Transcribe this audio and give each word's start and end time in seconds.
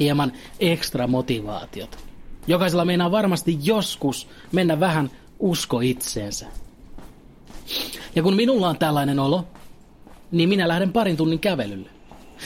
hieman 0.00 0.32
ekstra 0.60 1.06
motivaatiota. 1.06 1.98
Jokaisella 2.46 2.84
meinaa 2.84 3.10
varmasti 3.10 3.58
joskus 3.62 4.28
mennä 4.52 4.80
vähän 4.80 5.10
usko 5.38 5.80
itseensä. 5.80 6.46
Ja 8.14 8.22
kun 8.22 8.36
minulla 8.36 8.68
on 8.68 8.78
tällainen 8.78 9.18
olo, 9.18 9.44
niin 10.30 10.48
minä 10.48 10.68
lähden 10.68 10.92
parin 10.92 11.16
tunnin 11.16 11.38
kävelylle. 11.38 11.90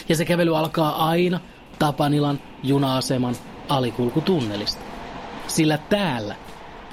Ja 0.09 0.17
se 0.17 0.25
kävely 0.25 0.57
alkaa 0.57 1.09
aina 1.09 1.41
Tapanilan 1.79 2.41
juna-aseman 2.63 3.37
alikulkutunnelista. 3.69 4.81
Sillä 5.47 5.79
täällä 5.79 6.37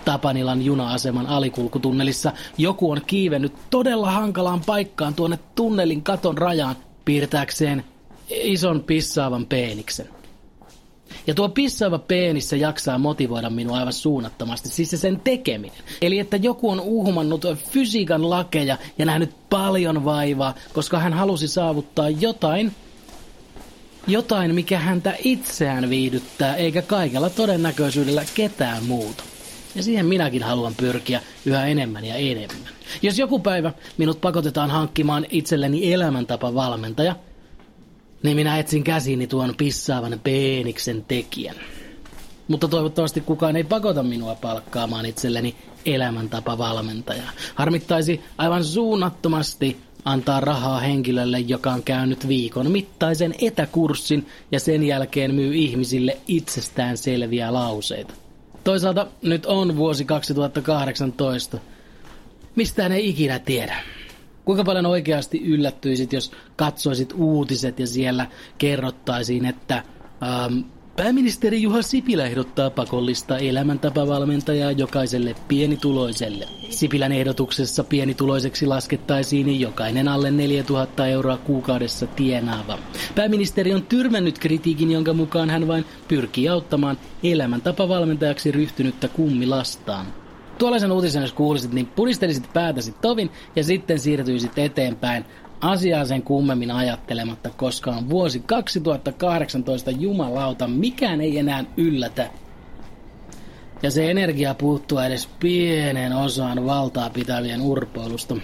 Tapanilan 0.05 0.61
juna-aseman 0.61 1.27
alikulkutunnelissa 1.27 2.31
joku 2.57 2.91
on 2.91 3.01
kiivennyt 3.07 3.53
todella 3.69 4.11
hankalaan 4.11 4.61
paikkaan 4.65 5.13
tuonne 5.13 5.39
tunnelin 5.55 6.03
katon 6.03 6.37
rajaan 6.37 6.75
piirtääkseen 7.05 7.83
ison 8.29 8.83
pissaavan 8.83 9.45
peeniksen. 9.45 10.14
Ja 11.27 11.33
tuo 11.33 11.49
pissaava 11.49 11.99
peenissä 11.99 12.55
jaksaa 12.55 12.97
motivoida 12.97 13.49
minua 13.49 13.77
aivan 13.77 13.93
suunnattomasti, 13.93 14.69
siis 14.69 14.89
se 14.89 14.97
sen 14.97 15.21
tekeminen. 15.23 15.77
Eli 16.01 16.19
että 16.19 16.37
joku 16.37 16.69
on 16.69 16.79
uhmannut 16.79 17.45
fysiikan 17.71 18.29
lakeja 18.29 18.77
ja 18.97 19.05
nähnyt 19.05 19.31
paljon 19.49 20.05
vaivaa, 20.05 20.55
koska 20.73 20.99
hän 20.99 21.13
halusi 21.13 21.47
saavuttaa 21.47 22.09
jotain, 22.09 22.71
jotain 24.07 24.55
mikä 24.55 24.79
häntä 24.79 25.15
itseään 25.23 25.89
viihdyttää, 25.89 26.55
eikä 26.55 26.81
kaikella 26.81 27.29
todennäköisyydellä 27.29 28.25
ketään 28.35 28.85
muuta. 28.85 29.23
Ja 29.75 29.83
siihen 29.83 30.05
minäkin 30.05 30.43
haluan 30.43 30.75
pyrkiä 30.75 31.21
yhä 31.45 31.65
enemmän 31.65 32.05
ja 32.05 32.15
enemmän. 32.15 32.75
Jos 33.01 33.19
joku 33.19 33.39
päivä 33.39 33.71
minut 33.97 34.21
pakotetaan 34.21 34.71
hankkimaan 34.71 35.25
itselleni 35.29 35.93
elämäntapa 35.93 36.53
valmentaja, 36.53 37.15
niin 38.25 38.37
minä 38.37 38.59
etsin 38.59 38.83
käsiini 38.83 39.27
tuon 39.27 39.53
pissaavan 39.57 40.19
peeniksen 40.23 41.05
tekijän. 41.07 41.55
Mutta 42.47 42.67
toivottavasti 42.67 43.21
kukaan 43.21 43.55
ei 43.55 43.63
pakota 43.63 44.03
minua 44.03 44.35
palkkaamaan 44.35 45.05
itselleni 45.05 45.55
elämäntapa 45.85 46.57
valmentajaa. 46.57 47.31
Harmittaisi 47.55 48.21
aivan 48.37 48.63
suunnattomasti 48.63 49.77
antaa 50.05 50.39
rahaa 50.39 50.79
henkilölle, 50.79 51.39
joka 51.39 51.71
on 51.71 51.83
käynyt 51.83 52.27
viikon 52.27 52.71
mittaisen 52.71 53.35
etäkurssin 53.41 54.27
ja 54.51 54.59
sen 54.59 54.83
jälkeen 54.83 55.35
myy 55.35 55.55
ihmisille 55.55 56.17
itsestään 56.27 56.97
selviä 56.97 57.53
lauseita. 57.53 58.13
Toisaalta 58.63 59.07
nyt 59.21 59.45
on 59.45 59.77
vuosi 59.77 60.05
2018. 60.05 61.57
Mistään 62.55 62.91
ei 62.91 63.09
ikinä 63.09 63.39
tiedä. 63.39 63.77
Kuinka 64.45 64.63
paljon 64.63 64.85
oikeasti 64.85 65.41
yllättyisit, 65.45 66.13
jos 66.13 66.31
katsoisit 66.55 67.13
uutiset 67.17 67.79
ja 67.79 67.87
siellä 67.87 68.27
kerrottaisiin, 68.57 69.45
että 69.45 69.83
ähm, 70.23 70.59
pääministeri 70.95 71.61
Juha 71.61 71.81
Sipilä 71.81 72.25
ehdottaa 72.25 72.69
pakollista 72.69 73.37
elämäntapavalmentajaa 73.37 74.71
jokaiselle 74.71 75.35
pienituloiselle. 75.47 76.47
Sipilän 76.69 77.11
ehdotuksessa 77.11 77.83
pienituloiseksi 77.83 78.65
laskettaisiin 78.65 79.59
jokainen 79.59 80.07
alle 80.07 80.31
4000 80.31 81.07
euroa 81.07 81.37
kuukaudessa 81.37 82.07
tienaava. 82.07 82.79
Pääministeri 83.15 83.73
on 83.73 83.83
tyrmännyt 83.83 84.39
kritiikin, 84.39 84.91
jonka 84.91 85.13
mukaan 85.13 85.49
hän 85.49 85.67
vain 85.67 85.85
pyrkii 86.07 86.49
auttamaan 86.49 86.97
elämäntapavalmentajaksi 87.23 88.51
ryhtynyttä 88.51 89.07
kummilastaan. 89.07 90.24
Tuollaisen 90.57 90.91
uutisen 90.91 91.21
jos 91.21 91.33
kuulisit, 91.33 91.73
niin 91.73 91.85
puristelisit 91.85 92.53
päätäsi 92.53 92.91
tovin 93.01 93.31
ja 93.55 93.63
sitten 93.63 93.99
siirtyisit 93.99 94.57
eteenpäin 94.57 95.25
asiaa 95.61 96.05
sen 96.05 96.21
kummemmin 96.21 96.71
ajattelematta, 96.71 97.49
koska 97.49 97.91
on 97.91 98.09
vuosi 98.09 98.39
2018 98.39 99.91
jumalauta, 99.91 100.67
mikään 100.67 101.21
ei 101.21 101.37
enää 101.39 101.65
yllätä. 101.77 102.29
Ja 103.83 103.91
se 103.91 104.11
energia 104.11 104.53
puuttuu 104.53 104.99
edes 104.99 105.29
pienen 105.39 106.13
osaan 106.13 106.65
valtaa 106.65 107.09
pitävien 107.09 107.61
urpoilusta. 107.61 108.35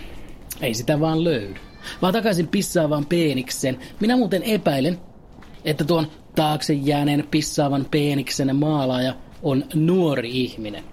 Ei 0.62 0.74
sitä 0.74 1.00
vaan 1.00 1.24
löydy. 1.24 1.60
Vaan 2.02 2.14
takaisin 2.14 2.48
pissaavan 2.48 3.06
peeniksen. 3.06 3.80
Minä 4.00 4.18
muuten 4.18 4.44
epäilen, 4.44 5.00
että 5.66 5.84
tuon 5.84 6.08
taakse 6.36 6.74
jääneen 6.74 7.28
pissaavan 7.32 7.86
peeniksen 7.92 8.56
maalaaja 8.56 9.14
on 9.44 9.64
nuori 9.74 10.32
ihminen. 10.32 10.84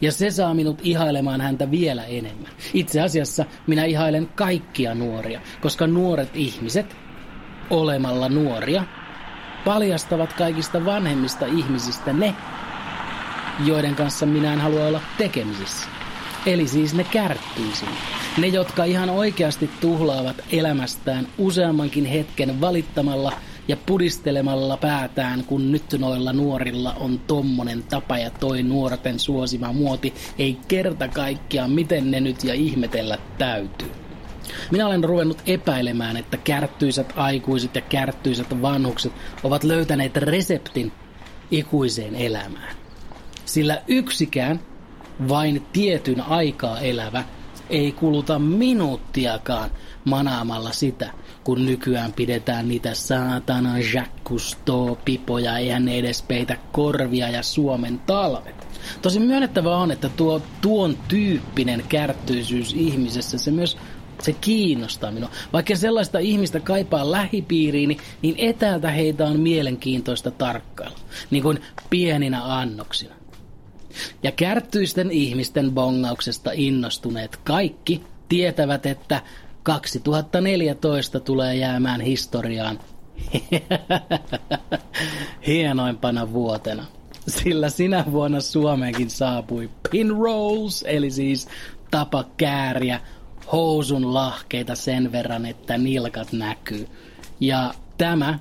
Ja 0.00 0.12
se 0.12 0.30
saa 0.30 0.54
minut 0.54 0.78
ihailemaan 0.82 1.40
häntä 1.40 1.70
vielä 1.70 2.04
enemmän. 2.04 2.52
Itse 2.74 3.00
asiassa 3.00 3.44
minä 3.66 3.84
ihailen 3.84 4.28
kaikkia 4.34 4.94
nuoria, 4.94 5.40
koska 5.60 5.86
nuoret 5.86 6.36
ihmiset, 6.36 6.96
olemalla 7.70 8.28
nuoria, 8.28 8.84
paljastavat 9.64 10.32
kaikista 10.32 10.84
vanhemmista 10.84 11.46
ihmisistä 11.46 12.12
ne, 12.12 12.34
joiden 13.64 13.94
kanssa 13.94 14.26
minä 14.26 14.52
en 14.52 14.60
halua 14.60 14.86
olla 14.86 15.00
tekemisissä. 15.18 15.86
Eli 16.46 16.68
siis 16.68 16.94
ne 16.94 17.04
kärttyisin. 17.04 17.88
Ne, 18.38 18.46
jotka 18.46 18.84
ihan 18.84 19.10
oikeasti 19.10 19.70
tuhlaavat 19.80 20.36
elämästään 20.52 21.26
useammankin 21.38 22.04
hetken 22.04 22.60
valittamalla– 22.60 23.32
ja 23.68 23.76
pudistelemalla 23.76 24.76
päätään, 24.76 25.44
kun 25.44 25.72
nyt 25.72 25.84
noilla 25.98 26.32
nuorilla 26.32 26.92
on 27.00 27.18
tommonen 27.18 27.82
tapa 27.82 28.18
ja 28.18 28.30
toi 28.30 28.62
nuorten 28.62 29.18
suosima 29.18 29.72
muoti, 29.72 30.14
ei 30.38 30.58
kerta 30.68 31.08
kaikkiaan 31.08 31.70
miten 31.70 32.10
ne 32.10 32.20
nyt 32.20 32.44
ja 32.44 32.54
ihmetellä 32.54 33.18
täytyy. 33.38 33.90
Minä 34.70 34.86
olen 34.86 35.04
ruvennut 35.04 35.42
epäilemään, 35.46 36.16
että 36.16 36.36
kärttyisät 36.36 37.12
aikuiset 37.16 37.74
ja 37.74 37.80
kärttyisät 37.80 38.62
vanhukset 38.62 39.12
ovat 39.42 39.64
löytäneet 39.64 40.16
reseptin 40.16 40.92
ikuiseen 41.50 42.14
elämään. 42.14 42.76
Sillä 43.44 43.82
yksikään 43.88 44.60
vain 45.28 45.66
tietyn 45.72 46.20
aikaa 46.20 46.80
elävä 46.80 47.24
ei 47.70 47.92
kuluta 47.92 48.38
minuuttiakaan 48.38 49.70
manaamalla 50.04 50.72
sitä, 50.72 51.10
kun 51.44 51.66
nykyään 51.66 52.12
pidetään 52.12 52.68
niitä 52.68 52.94
saatana 52.94 53.78
Jacques 53.78 54.56
pipoja, 55.04 55.58
eihän 55.58 55.84
ne 55.84 55.98
edes 55.98 56.22
peitä 56.22 56.56
korvia 56.72 57.28
ja 57.28 57.42
Suomen 57.42 57.98
talvet. 57.98 58.68
Tosi 59.02 59.20
myönnettävä 59.20 59.76
on, 59.76 59.90
että 59.90 60.08
tuo 60.08 60.42
tuon 60.60 60.98
tyyppinen 61.08 61.84
kärttyisyys 61.88 62.72
ihmisessä, 62.72 63.38
se 63.38 63.50
myös 63.50 63.76
se 64.22 64.32
kiinnostaa 64.32 65.10
minua. 65.10 65.30
Vaikka 65.52 65.76
sellaista 65.76 66.18
ihmistä 66.18 66.60
kaipaa 66.60 67.10
lähipiiriini, 67.10 67.96
niin 68.22 68.34
etäältä 68.38 68.90
heitä 68.90 69.26
on 69.26 69.40
mielenkiintoista 69.40 70.30
tarkkailla, 70.30 70.98
niin 71.30 71.42
kuin 71.42 71.60
pieninä 71.90 72.58
annoksina. 72.58 73.14
Ja 74.22 74.32
kärttyisten 74.32 75.10
ihmisten 75.10 75.70
bongauksesta 75.72 76.50
innostuneet 76.54 77.36
kaikki 77.44 78.02
tietävät, 78.28 78.86
että 78.86 79.22
2014 79.62 81.20
tulee 81.20 81.56
jäämään 81.56 82.00
historiaan 82.00 82.80
hienoimpana 85.46 86.32
vuotena. 86.32 86.84
Sillä 87.28 87.70
sinä 87.70 88.04
vuonna 88.12 88.40
Suomeenkin 88.40 89.10
saapui 89.10 89.70
pin 89.90 90.10
rolls, 90.10 90.84
eli 90.88 91.10
siis 91.10 91.48
tapa 91.90 92.24
kääriä 92.36 93.00
housun 93.52 94.14
lahkeita 94.14 94.74
sen 94.74 95.12
verran, 95.12 95.46
että 95.46 95.78
nilkat 95.78 96.32
näkyy. 96.32 96.88
Ja 97.40 97.74
tämä 97.98 98.38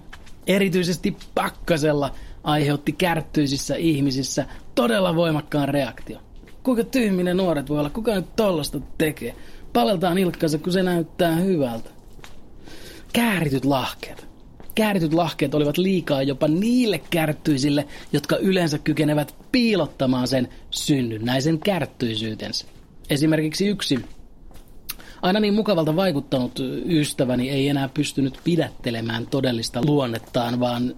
erityisesti 0.48 1.18
pakkasella 1.36 2.12
aiheutti 2.48 2.92
kärttyisissä 2.92 3.76
ihmisissä 3.76 4.46
todella 4.76 5.16
voimakkaan 5.16 5.70
reaktio. 5.70 6.20
Kuinka 6.64 6.84
tyhminen 6.84 7.38
nuoret 7.38 7.70
voi 7.70 7.80
olla, 7.80 7.90
kuka 7.90 8.16
nyt 8.16 8.36
tollasta 8.36 8.80
tekee? 8.98 9.36
Paleltaa 9.74 10.14
nilkkansa, 10.14 10.58
kun 10.58 10.74
se 10.74 10.84
näyttää 10.84 11.36
hyvältä. 11.36 11.90
Käärityt 13.14 13.66
lahkeet. 13.66 14.28
Käärityt 14.76 15.14
lahkeet 15.14 15.56
olivat 15.56 15.78
liikaa 15.78 16.24
jopa 16.24 16.48
niille 16.48 17.02
kärttyisille, 17.10 17.88
jotka 18.14 18.38
yleensä 18.38 18.78
kykenevät 18.78 19.36
piilottamaan 19.52 20.28
sen 20.28 20.50
synnynnäisen 20.72 21.60
kärttyisyytensä. 21.60 22.66
Esimerkiksi 23.10 23.68
yksi 23.68 24.06
aina 25.22 25.40
niin 25.40 25.54
mukavalta 25.54 25.96
vaikuttanut 25.96 26.60
ystäväni 26.86 27.50
ei 27.50 27.70
enää 27.70 27.90
pystynyt 27.90 28.40
pidättelemään 28.44 29.28
todellista 29.28 29.82
luonnettaan, 29.86 30.60
vaan 30.60 30.96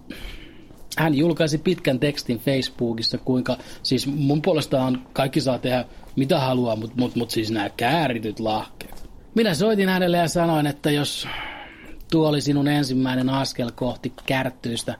hän 0.98 1.14
julkaisi 1.14 1.58
pitkän 1.58 2.00
tekstin 2.00 2.38
Facebookissa, 2.38 3.18
kuinka 3.18 3.56
siis 3.82 4.06
mun 4.06 4.42
puolestaan 4.42 5.06
kaikki 5.12 5.40
saa 5.40 5.58
tehdä 5.58 5.84
mitä 6.16 6.40
haluaa, 6.40 6.76
mutta 6.76 6.96
mut, 6.98 7.16
mut 7.16 7.30
siis 7.30 7.50
nämä 7.50 7.70
käärityt 7.70 8.40
lahkeet. 8.40 9.10
Minä 9.34 9.54
soitin 9.54 9.88
hänelle 9.88 10.16
ja 10.16 10.28
sanoin, 10.28 10.66
että 10.66 10.90
jos 10.90 11.28
tuo 12.10 12.28
oli 12.28 12.40
sinun 12.40 12.68
ensimmäinen 12.68 13.28
askel 13.28 13.70
kohti 13.74 14.12
kärttyistä 14.26 14.94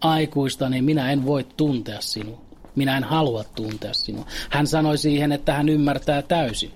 aikuista, 0.00 0.68
niin 0.68 0.84
minä 0.84 1.12
en 1.12 1.26
voi 1.26 1.46
tuntea 1.56 2.00
sinua. 2.00 2.40
Minä 2.76 2.96
en 2.96 3.04
halua 3.04 3.44
tuntea 3.44 3.94
sinua. 3.94 4.26
Hän 4.50 4.66
sanoi 4.66 4.98
siihen, 4.98 5.32
että 5.32 5.52
hän 5.52 5.68
ymmärtää 5.68 6.22
täysin. 6.22 6.70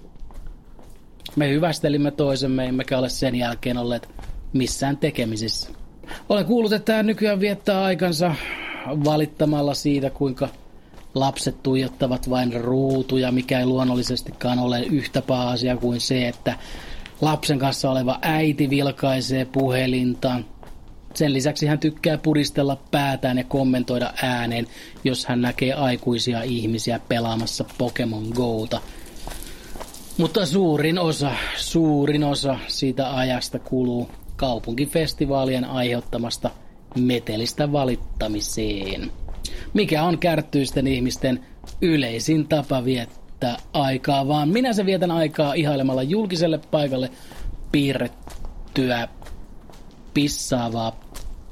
Me 1.37 1.49
hyvästelimme 1.49 2.11
toisemme, 2.11 2.67
emmekä 2.67 2.99
ole 2.99 3.09
sen 3.09 3.35
jälkeen 3.35 3.79
olleet 3.79 4.09
missään 4.53 4.97
tekemisissä. 4.97 5.71
Olen 6.29 6.45
kuullut, 6.45 6.73
että 6.73 6.95
hän 6.95 7.07
nykyään 7.07 7.41
viettää 7.41 7.83
aikansa 7.83 8.35
valittamalla 9.05 9.75
siitä, 9.75 10.11
kuinka 10.11 10.49
lapset 11.15 11.63
tuijottavat 11.63 12.31
vain 12.31 12.53
ruutuja, 12.61 13.33
mikä 13.33 13.61
ei 13.61 13.67
luonnollisestikaan 13.67 14.59
ole 14.59 14.81
yhtä 14.83 15.23
paha 15.23 15.51
asia 15.51 15.77
kuin 15.77 16.01
se, 16.01 16.29
että 16.29 16.59
lapsen 17.21 17.59
kanssa 17.59 17.91
oleva 17.91 18.19
äiti 18.23 18.71
vilkaisee 18.71 19.45
puhelinta. 19.45 20.41
Sen 21.15 21.33
lisäksi 21.33 21.67
hän 21.67 21.79
tykkää 21.79 22.19
puristella 22.19 22.77
päätään 22.91 23.39
ja 23.39 23.45
kommentoida 23.45 24.15
ääneen, 24.23 24.67
jos 25.05 25.27
hän 25.27 25.41
näkee 25.41 25.73
aikuisia 25.73 26.43
ihmisiä 26.43 27.01
pelaamassa 27.09 27.65
Pokemon 27.79 28.27
Gota. 28.35 28.81
Mutta 30.19 30.47
suurin 30.47 30.99
osa, 30.99 31.31
suurin 31.57 32.25
osa 32.25 32.59
siitä 32.67 33.17
ajasta 33.17 33.59
kuluu 33.59 34.09
kaupunkifestivaalien 34.43 35.65
aiheuttamasta 35.65 36.51
metelistä 36.99 37.73
valittamiseen. 37.73 39.13
Mikä 39.75 40.03
on 40.03 40.19
kärttyisten 40.19 40.87
ihmisten 40.87 41.45
yleisin 41.83 42.49
tapa 42.49 42.85
viettää 42.85 43.57
aikaa, 43.73 44.29
vaan 44.29 44.49
minä 44.49 44.73
se 44.73 44.87
vietän 44.87 45.11
aikaa 45.11 45.55
ihailemalla 45.55 46.03
julkiselle 46.03 46.59
paikalle 46.59 47.11
piirrettyä 47.73 49.09
pissaavaa 50.15 51.01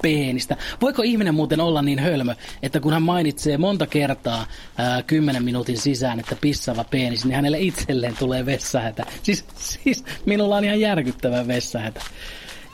peenistä. 0.01 0.57
Voiko 0.81 1.01
ihminen 1.01 1.35
muuten 1.35 1.59
olla 1.59 1.81
niin 1.81 1.99
hölmö, 1.99 2.35
että 2.63 2.79
kun 2.79 2.93
hän 2.93 3.03
mainitsee 3.03 3.57
monta 3.57 3.87
kertaa 3.87 4.45
ää, 4.77 5.03
kymmenen 5.03 5.43
minuutin 5.43 5.77
sisään, 5.77 6.19
että 6.19 6.35
pissava 6.41 6.83
peenis, 6.83 7.25
niin 7.25 7.35
hänelle 7.35 7.59
itselleen 7.59 8.15
tulee 8.19 8.45
vessahätä. 8.45 9.05
Siis, 9.23 9.45
siis 9.55 10.03
minulla 10.25 10.57
on 10.57 10.63
ihan 10.63 10.79
järkyttävä 10.79 11.47
vessahätä. 11.47 12.01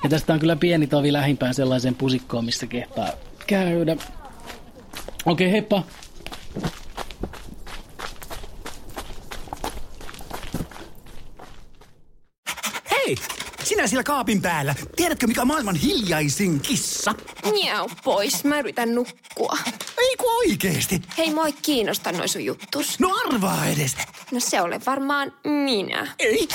Ja 0.03 0.09
tästä 0.09 0.33
on 0.33 0.39
kyllä 0.39 0.55
pieni 0.55 0.87
tovi 0.87 1.13
lähimpään 1.13 1.53
sellaiseen 1.53 1.95
pusikkoon, 1.95 2.45
missä 2.45 2.67
kehtaa 2.67 3.07
käydä. 3.47 3.91
Okei, 5.25 5.47
okay, 5.47 5.51
heippa. 5.51 5.83
Hei! 12.91 13.15
Sinä 13.63 13.87
siellä 13.87 14.03
kaapin 14.03 14.41
päällä. 14.41 14.75
Tiedätkö, 14.95 15.27
mikä 15.27 15.41
on 15.41 15.47
maailman 15.47 15.75
hiljaisin 15.75 16.59
kissa? 16.59 17.15
Miau 17.51 17.89
pois, 18.03 18.43
mä 18.43 18.59
yritän 18.59 18.95
nukkua. 18.95 19.57
Ei 19.97 20.15
ku 20.17 20.25
oikeesti. 20.27 21.01
Hei, 21.17 21.33
moi 21.33 21.53
kiinnosta 21.53 22.11
noin 22.11 22.29
sun 22.29 22.45
juttus. 22.45 22.99
No 22.99 23.09
arvaa 23.25 23.65
edes. 23.65 23.95
No 24.31 24.39
se 24.39 24.61
ole 24.61 24.81
varmaan 24.85 25.33
minä. 25.43 26.07
Ei. 26.19 26.47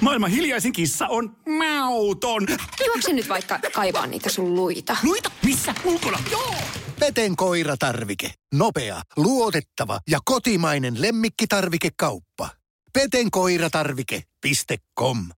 Maailman 0.00 0.30
hiljaisin 0.30 0.72
kissa 0.72 1.06
on 1.08 1.36
mauton. 1.58 2.46
Juokse 2.86 3.12
nyt 3.12 3.28
vaikka 3.28 3.58
kaivaa 3.72 4.06
niitä 4.06 4.30
sun 4.30 4.54
luita. 4.54 4.96
Luita? 5.02 5.30
Missä? 5.44 5.74
Ulkona? 5.84 6.18
Joo! 6.30 6.54
Peten 7.00 7.36
koiratarvike. 7.36 8.30
Nopea, 8.54 9.02
luotettava 9.16 10.00
ja 10.10 10.18
kotimainen 10.24 11.02
lemmikkitarvikekauppa. 11.02 12.48
Petenkoiratarvike.com 12.92 15.26